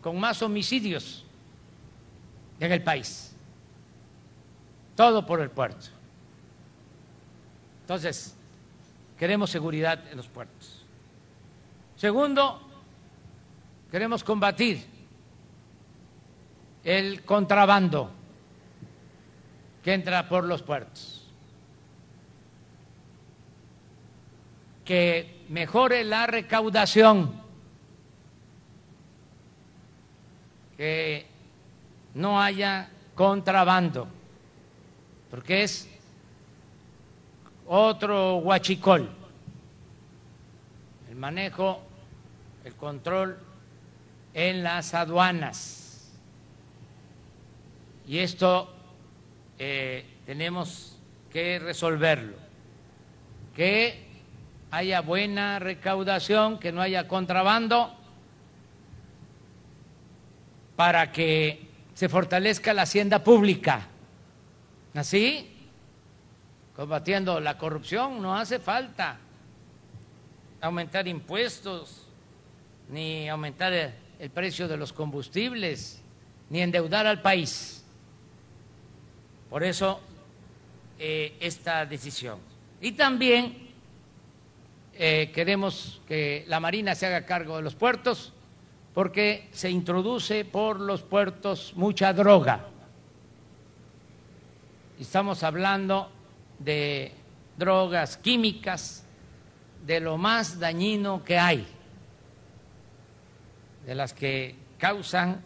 con 0.01 0.19
más 0.19 0.41
homicidios 0.41 1.25
en 2.59 2.71
el 2.71 2.83
país 2.83 3.31
todo 5.01 5.25
por 5.25 5.41
el 5.41 5.49
puerto. 5.49 5.87
Entonces, 7.81 8.35
queremos 9.17 9.49
seguridad 9.49 9.99
en 10.11 10.17
los 10.17 10.27
puertos. 10.27 10.85
Segundo, 11.95 12.61
queremos 13.89 14.23
combatir 14.23 14.85
el 16.83 17.23
contrabando 17.23 18.11
que 19.83 19.93
entra 19.93 20.29
por 20.29 20.43
los 20.43 20.61
puertos. 20.61 21.20
Que 24.85 25.43
mejore 25.49 26.03
la 26.03 26.27
recaudación, 26.27 27.41
que 30.77 31.25
no 32.15 32.41
haya 32.41 32.89
contrabando, 33.15 34.07
porque 35.29 35.63
es 35.63 35.89
otro 37.67 38.37
huachicol, 38.37 39.09
el 41.09 41.15
manejo, 41.15 41.81
el 42.65 42.75
control 42.75 43.37
en 44.33 44.63
las 44.63 44.93
aduanas. 44.93 46.11
Y 48.07 48.17
esto 48.19 48.73
eh, 49.59 50.05
tenemos 50.25 50.97
que 51.31 51.59
resolverlo, 51.59 52.35
que 53.55 54.10
haya 54.71 55.01
buena 55.01 55.59
recaudación, 55.59 56.57
que 56.57 56.71
no 56.71 56.81
haya 56.81 57.07
contrabando, 57.07 57.93
para 60.77 61.11
que 61.11 61.67
se 61.93 62.09
fortalezca 62.09 62.73
la 62.73 62.83
hacienda 62.83 63.23
pública. 63.23 63.87
Así, 64.93 65.51
combatiendo 66.75 67.39
la 67.39 67.57
corrupción, 67.57 68.21
no 68.21 68.35
hace 68.35 68.59
falta 68.59 69.19
aumentar 70.61 71.07
impuestos, 71.07 72.07
ni 72.89 73.27
aumentar 73.29 73.73
el 73.73 74.29
precio 74.29 74.67
de 74.67 74.77
los 74.77 74.93
combustibles, 74.93 76.01
ni 76.49 76.61
endeudar 76.61 77.07
al 77.07 77.21
país. 77.21 77.83
Por 79.49 79.63
eso, 79.63 79.99
eh, 80.97 81.35
esta 81.39 81.85
decisión. 81.85 82.39
Y 82.79 82.93
también 82.93 83.70
eh, 84.93 85.31
queremos 85.33 86.01
que 86.07 86.45
la 86.47 86.59
Marina 86.59 86.95
se 86.95 87.07
haga 87.07 87.25
cargo 87.25 87.57
de 87.57 87.63
los 87.63 87.75
puertos 87.75 88.33
porque 88.93 89.47
se 89.51 89.69
introduce 89.69 90.45
por 90.45 90.79
los 90.79 91.01
puertos 91.01 91.73
mucha 91.75 92.13
droga. 92.13 92.67
Estamos 94.99 95.43
hablando 95.43 96.11
de 96.59 97.13
drogas 97.57 98.17
químicas, 98.17 99.05
de 99.85 99.99
lo 99.99 100.17
más 100.17 100.59
dañino 100.59 101.23
que 101.23 101.39
hay, 101.39 101.65
de 103.85 103.95
las 103.95 104.13
que 104.13 104.55
causan 104.77 105.43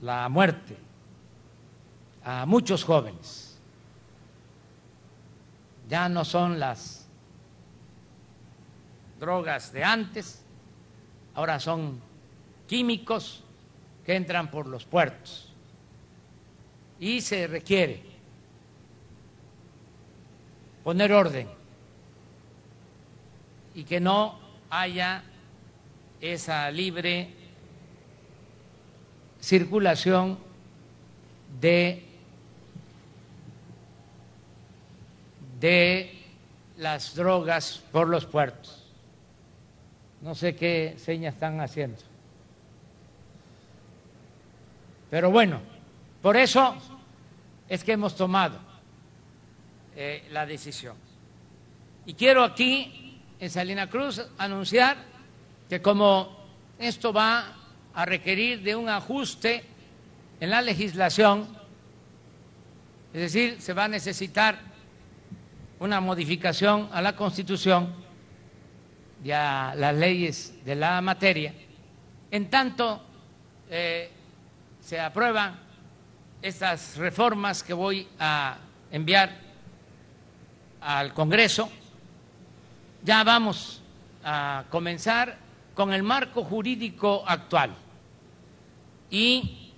la 0.00 0.28
muerte 0.28 0.76
a 2.24 2.46
muchos 2.46 2.84
jóvenes. 2.84 3.58
Ya 5.88 6.08
no 6.08 6.24
son 6.24 6.58
las 6.58 7.01
drogas 9.22 9.72
de 9.72 9.84
antes, 9.84 10.42
ahora 11.34 11.60
son 11.60 12.00
químicos 12.66 13.44
que 14.04 14.16
entran 14.16 14.50
por 14.50 14.66
los 14.66 14.84
puertos 14.84 15.48
y 16.98 17.20
se 17.20 17.46
requiere 17.46 18.02
poner 20.82 21.12
orden 21.12 21.48
y 23.76 23.84
que 23.84 24.00
no 24.00 24.40
haya 24.68 25.22
esa 26.20 26.68
libre 26.72 27.30
circulación 29.40 30.36
de, 31.60 32.04
de 35.60 36.24
las 36.76 37.14
drogas 37.14 37.84
por 37.92 38.08
los 38.08 38.26
puertos. 38.26 38.81
No 40.22 40.34
sé 40.34 40.54
qué 40.54 40.94
señas 40.98 41.34
están 41.34 41.60
haciendo. 41.60 41.98
Pero 45.10 45.30
bueno, 45.30 45.60
por 46.22 46.36
eso 46.36 46.76
es 47.68 47.82
que 47.82 47.92
hemos 47.92 48.16
tomado 48.16 48.58
eh, 49.96 50.26
la 50.30 50.46
decisión. 50.46 50.96
Y 52.06 52.14
quiero 52.14 52.44
aquí, 52.44 53.20
en 53.38 53.50
Salina 53.50 53.90
Cruz, 53.90 54.24
anunciar 54.38 54.96
que 55.68 55.82
como 55.82 56.36
esto 56.78 57.12
va 57.12 57.56
a 57.92 58.04
requerir 58.04 58.62
de 58.62 58.76
un 58.76 58.88
ajuste 58.88 59.64
en 60.40 60.50
la 60.50 60.62
legislación, 60.62 61.48
es 63.12 63.20
decir, 63.20 63.60
se 63.60 63.72
va 63.72 63.84
a 63.84 63.88
necesitar 63.88 64.60
una 65.78 66.00
modificación 66.00 66.88
a 66.92 67.02
la 67.02 67.16
Constitución 67.16 68.01
y 69.24 69.30
a 69.30 69.74
las 69.76 69.94
leyes 69.94 70.64
de 70.64 70.74
la 70.74 71.00
materia, 71.00 71.54
en 72.30 72.50
tanto 72.50 73.02
eh, 73.70 74.10
se 74.80 74.98
aprueban 74.98 75.58
estas 76.40 76.96
reformas 76.96 77.62
que 77.62 77.72
voy 77.72 78.08
a 78.18 78.56
enviar 78.90 79.30
al 80.80 81.14
Congreso, 81.14 81.70
ya 83.04 83.22
vamos 83.22 83.80
a 84.24 84.64
comenzar 84.70 85.36
con 85.74 85.92
el 85.92 86.02
marco 86.02 86.44
jurídico 86.44 87.24
actual. 87.26 87.74
Y 89.10 89.72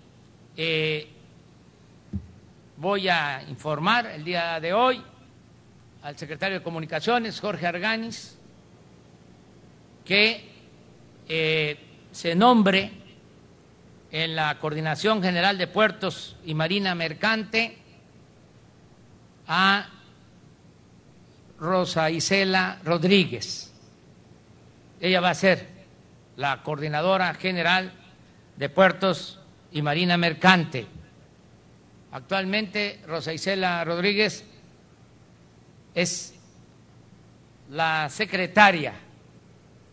eh, 0.56 1.08
voy 2.76 3.08
a 3.08 3.42
informar 3.48 4.06
el 4.06 4.24
día 4.24 4.58
de 4.60 4.72
hoy 4.72 5.02
al 6.02 6.16
secretario 6.16 6.58
de 6.58 6.64
Comunicaciones, 6.64 7.40
Jorge 7.40 7.66
Arganis, 7.66 8.33
que 10.04 10.50
eh, 11.28 11.78
se 12.12 12.34
nombre 12.34 12.90
en 14.10 14.36
la 14.36 14.58
Coordinación 14.58 15.22
General 15.22 15.58
de 15.58 15.66
Puertos 15.66 16.36
y 16.44 16.54
Marina 16.54 16.94
Mercante 16.94 17.78
a 19.48 19.88
Rosa 21.58 22.10
Isela 22.10 22.78
Rodríguez. 22.84 23.72
Ella 25.00 25.20
va 25.20 25.30
a 25.30 25.34
ser 25.34 25.68
la 26.36 26.62
coordinadora 26.62 27.34
general 27.34 27.92
de 28.56 28.68
Puertos 28.68 29.40
y 29.72 29.82
Marina 29.82 30.16
Mercante. 30.16 30.86
Actualmente 32.12 33.00
Rosa 33.06 33.32
Isela 33.32 33.84
Rodríguez 33.84 34.44
es 35.94 36.34
la 37.70 38.08
secretaria 38.10 38.94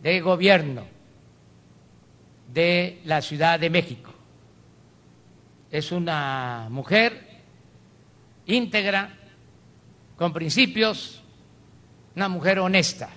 de 0.02 0.20
gobierno 0.20 0.86
de 2.52 3.00
la 3.04 3.22
Ciudad 3.22 3.58
de 3.58 3.70
México 3.70 4.12
es 5.70 5.90
una 5.90 6.66
mujer 6.70 7.26
íntegra, 8.44 9.16
con 10.16 10.32
principios, 10.32 11.22
una 12.14 12.28
mujer 12.28 12.58
honesta. 12.58 13.08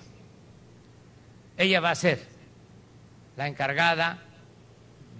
Ella 1.58 1.80
va 1.80 1.90
a 1.90 1.94
ser 1.94 2.26
la 3.36 3.46
encargada 3.46 4.22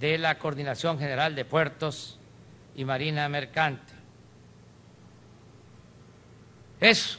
de 0.00 0.16
la 0.16 0.38
Coordinación 0.38 0.98
General 0.98 1.34
de 1.34 1.44
Puertos 1.44 2.18
y 2.74 2.86
Marina 2.86 3.28
Mercante. 3.28 3.92
Es 6.80 7.18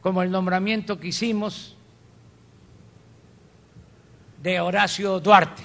como 0.00 0.22
el 0.22 0.30
nombramiento 0.30 1.00
que 1.00 1.08
hicimos 1.08 1.75
de 4.46 4.60
Horacio 4.60 5.18
Duarte 5.18 5.64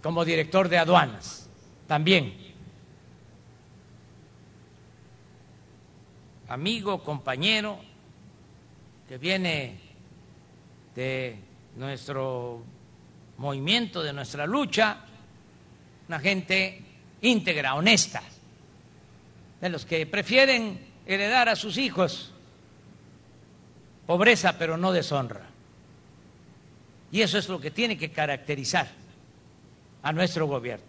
como 0.00 0.24
director 0.24 0.68
de 0.68 0.78
aduanas, 0.78 1.50
también 1.88 2.32
amigo, 6.46 7.02
compañero, 7.02 7.80
que 9.08 9.18
viene 9.18 9.80
de 10.94 11.36
nuestro 11.74 12.62
movimiento, 13.38 14.04
de 14.04 14.12
nuestra 14.12 14.46
lucha, 14.46 14.98
una 16.06 16.20
gente 16.20 16.84
íntegra, 17.20 17.74
honesta, 17.74 18.22
de 19.60 19.68
los 19.70 19.84
que 19.84 20.06
prefieren 20.06 20.78
heredar 21.04 21.48
a 21.48 21.56
sus 21.56 21.78
hijos 21.78 22.32
pobreza 24.06 24.56
pero 24.56 24.76
no 24.76 24.92
deshonra. 24.92 25.53
Y 27.10 27.22
eso 27.22 27.38
es 27.38 27.48
lo 27.48 27.60
que 27.60 27.70
tiene 27.70 27.96
que 27.96 28.10
caracterizar 28.10 28.88
a 30.02 30.12
nuestro 30.12 30.46
gobierno. 30.46 30.86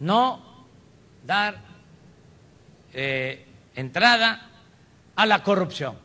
No 0.00 0.42
dar 1.24 1.60
eh, 2.92 3.46
entrada 3.74 4.50
a 5.14 5.26
la 5.26 5.42
corrupción. 5.42 5.98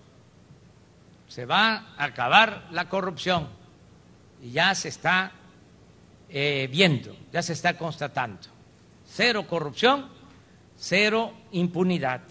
Se 1.28 1.46
va 1.46 1.94
a 1.98 2.04
acabar 2.06 2.68
la 2.72 2.90
corrupción 2.90 3.50
y 4.42 4.52
ya 4.52 4.74
se 4.76 4.90
está 4.90 5.32
eh, 6.30 6.68
viendo, 6.72 7.16
ya 7.32 7.42
se 7.42 7.54
está 7.54 7.78
constatando. 7.78 8.50
Cero 9.06 9.46
corrupción, 9.48 10.10
cero 10.78 11.34
impunidad. 11.52 12.22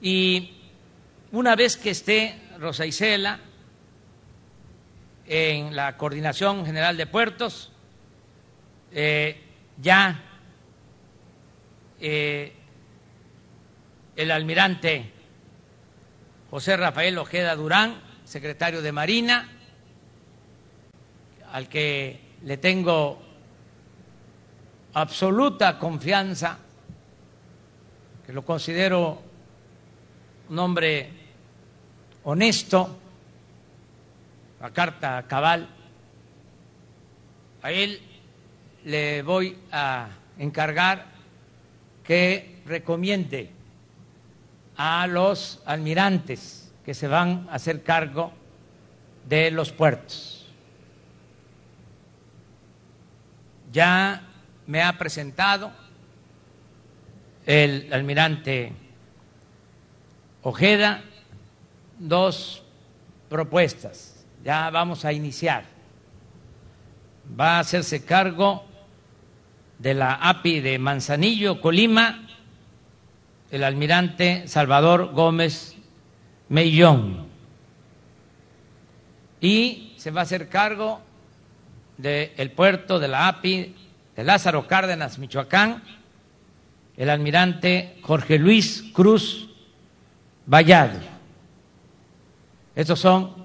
Y 0.00 0.56
una 1.32 1.54
vez 1.54 1.76
que 1.76 1.90
esté 1.90 2.40
Rosa 2.58 2.86
Isela 2.86 3.38
en 5.32 5.76
la 5.76 5.96
Coordinación 5.96 6.66
General 6.66 6.96
de 6.96 7.06
Puertos, 7.06 7.70
eh, 8.90 9.40
ya 9.80 10.20
eh, 12.00 12.52
el 14.16 14.30
almirante 14.32 15.08
José 16.50 16.76
Rafael 16.76 17.16
Ojeda 17.16 17.54
Durán, 17.54 18.00
secretario 18.24 18.82
de 18.82 18.90
Marina, 18.90 19.48
al 21.52 21.68
que 21.68 22.20
le 22.42 22.56
tengo 22.56 23.22
absoluta 24.94 25.78
confianza, 25.78 26.58
que 28.26 28.32
lo 28.32 28.44
considero 28.44 29.22
un 30.48 30.58
hombre 30.58 31.08
honesto, 32.24 32.99
la 34.60 34.70
carta 34.70 35.24
cabal, 35.26 35.68
a 37.62 37.72
él 37.72 38.00
le 38.84 39.22
voy 39.22 39.56
a 39.72 40.08
encargar 40.38 41.06
que 42.04 42.60
recomiende 42.66 43.50
a 44.76 45.06
los 45.06 45.60
almirantes 45.64 46.72
que 46.84 46.94
se 46.94 47.08
van 47.08 47.46
a 47.50 47.54
hacer 47.54 47.82
cargo 47.82 48.32
de 49.28 49.50
los 49.50 49.72
puertos. 49.72 50.46
Ya 53.72 54.22
me 54.66 54.82
ha 54.82 54.98
presentado 54.98 55.72
el 57.46 57.92
almirante 57.92 58.72
Ojeda 60.42 61.02
dos 61.98 62.62
propuestas. 63.28 64.19
Ya 64.44 64.70
vamos 64.70 65.04
a 65.04 65.12
iniciar. 65.12 65.64
Va 67.38 67.56
a 67.56 67.60
hacerse 67.60 68.04
cargo 68.04 68.64
de 69.78 69.94
la 69.94 70.14
API 70.14 70.60
de 70.60 70.78
Manzanillo, 70.78 71.60
Colima, 71.60 72.26
el 73.50 73.64
almirante 73.64 74.46
Salvador 74.46 75.12
Gómez 75.12 75.76
Mellón. 76.48 77.28
Y 79.40 79.94
se 79.96 80.10
va 80.10 80.20
a 80.20 80.24
hacer 80.24 80.48
cargo 80.48 81.00
del 81.96 82.50
puerto 82.52 82.98
de 82.98 83.08
la 83.08 83.28
API 83.28 83.74
de 84.16 84.24
Lázaro 84.24 84.66
Cárdenas, 84.66 85.18
Michoacán, 85.18 85.82
el 86.96 87.08
almirante 87.08 87.98
Jorge 88.02 88.38
Luis 88.38 88.84
Cruz 88.92 89.48
Vallado. 90.46 90.98
Estos 92.74 93.00
son 93.00 93.39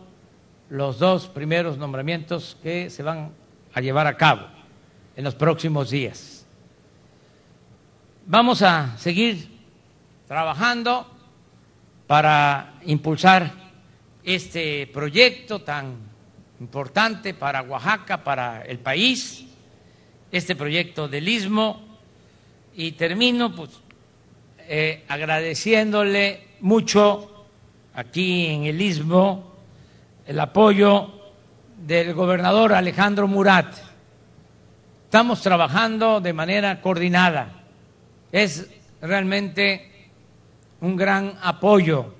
los 0.70 1.00
dos 1.00 1.28
primeros 1.28 1.78
nombramientos 1.78 2.58
que 2.62 2.90
se 2.90 3.04
van 3.04 3.32
a 3.74 3.82
llevar 3.82 4.08
a 4.08 4.18
cabo 4.18 4.48
en 5.16 5.24
los 5.24 5.36
próximos 5.36 5.90
días. 5.90 6.46
Vamos 8.26 8.62
a 8.62 8.98
seguir 8.98 9.48
trabajando 10.28 11.08
para 12.08 12.80
impulsar 12.86 13.54
este 14.24 14.88
proyecto 14.88 15.62
tan 15.62 15.96
importante 16.60 17.34
para 17.34 17.62
Oaxaca, 17.62 18.24
para 18.24 18.64
el 18.64 18.80
país, 18.80 19.46
este 20.32 20.56
proyecto 20.56 21.08
del 21.08 21.28
istmo 21.28 21.82
y 22.76 22.94
termino 22.94 23.56
pues 23.56 23.70
eh, 24.68 25.04
agradeciéndole 25.08 26.48
mucho 26.62 27.46
aquí 27.94 28.48
en 28.48 28.64
el 28.64 28.82
istmo 28.82 29.55
el 30.26 30.40
apoyo 30.40 31.12
del 31.78 32.14
gobernador 32.14 32.74
Alejandro 32.74 33.28
Murat 33.28 33.76
Estamos 35.16 35.42
trabajando 35.42 36.20
de 36.20 36.34
manera 36.34 36.82
coordinada. 36.82 37.48
Es 38.34 38.70
realmente 39.00 40.10
un 40.82 40.98
gran 40.98 41.38
apoyo. 41.42 42.14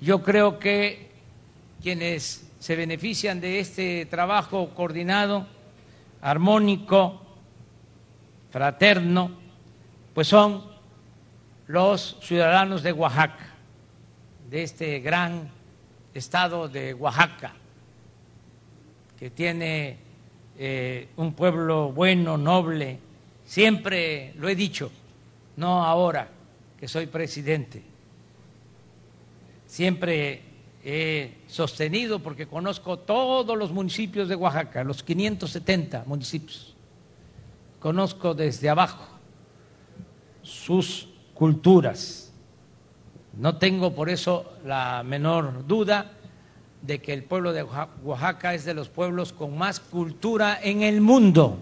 Yo 0.00 0.22
creo 0.22 0.58
que 0.58 1.10
quienes 1.82 2.50
se 2.58 2.76
benefician 2.76 3.42
de 3.42 3.60
este 3.60 4.06
trabajo 4.06 4.70
coordinado, 4.70 5.46
armónico, 6.22 7.20
fraterno, 8.50 9.32
pues 10.14 10.26
son 10.26 10.64
los 11.66 12.16
ciudadanos 12.22 12.82
de 12.82 12.92
Oaxaca, 12.92 13.50
de 14.48 14.62
este 14.62 15.00
gran 15.00 15.50
estado 16.14 16.68
de 16.68 16.94
Oaxaca, 16.94 17.52
que 19.18 19.30
tiene 19.30 19.98
eh, 20.58 21.08
un 21.16 21.34
pueblo 21.34 21.92
bueno, 21.92 22.38
noble, 22.38 22.98
siempre 23.44 24.32
lo 24.36 24.48
he 24.48 24.54
dicho, 24.54 24.90
no 25.56 25.84
ahora 25.84 26.28
que 26.78 26.88
soy 26.88 27.06
presidente, 27.06 27.82
siempre 29.66 30.42
he 30.84 31.38
sostenido, 31.48 32.20
porque 32.20 32.46
conozco 32.46 32.98
todos 32.98 33.56
los 33.56 33.72
municipios 33.72 34.28
de 34.28 34.36
Oaxaca, 34.36 34.84
los 34.84 35.02
570 35.02 36.04
municipios, 36.06 36.74
conozco 37.80 38.34
desde 38.34 38.68
abajo 38.68 39.08
sus 40.42 41.08
culturas. 41.34 42.23
No 43.38 43.56
tengo 43.56 43.94
por 43.94 44.08
eso 44.08 44.52
la 44.64 45.02
menor 45.02 45.66
duda 45.66 46.12
de 46.82 47.00
que 47.00 47.12
el 47.12 47.24
pueblo 47.24 47.52
de 47.52 47.62
Oaxaca 47.62 48.54
es 48.54 48.64
de 48.64 48.74
los 48.74 48.88
pueblos 48.88 49.32
con 49.32 49.56
más 49.56 49.80
cultura 49.80 50.60
en 50.62 50.82
el 50.82 51.00
mundo. 51.00 51.58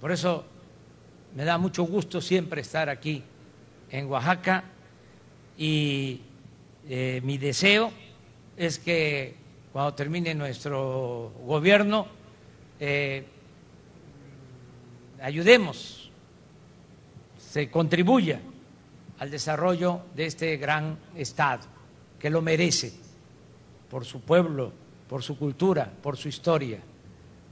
Por 0.00 0.10
eso 0.10 0.44
me 1.36 1.44
da 1.44 1.58
mucho 1.58 1.84
gusto 1.84 2.20
siempre 2.20 2.62
estar 2.62 2.88
aquí 2.88 3.22
en 3.90 4.06
Oaxaca 4.06 4.64
y 5.56 6.20
eh, 6.88 7.20
mi 7.22 7.38
deseo 7.38 7.92
es 8.56 8.78
que 8.78 9.36
cuando 9.72 9.94
termine 9.94 10.34
nuestro 10.34 11.32
gobierno 11.46 12.06
eh, 12.80 13.24
ayudemos, 15.20 16.10
se 17.38 17.70
contribuya 17.70 18.40
al 19.22 19.30
desarrollo 19.30 20.00
de 20.16 20.26
este 20.26 20.56
gran 20.56 20.98
Estado 21.14 21.62
que 22.18 22.28
lo 22.28 22.42
merece 22.42 22.92
por 23.88 24.04
su 24.04 24.20
pueblo, 24.20 24.72
por 25.08 25.22
su 25.22 25.38
cultura, 25.38 25.88
por 26.02 26.16
su 26.16 26.28
historia. 26.28 26.80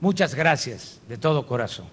Muchas 0.01 0.35
gracias 0.35 0.99
de 1.09 1.17
todo 1.17 1.47
corazón. 1.47 1.87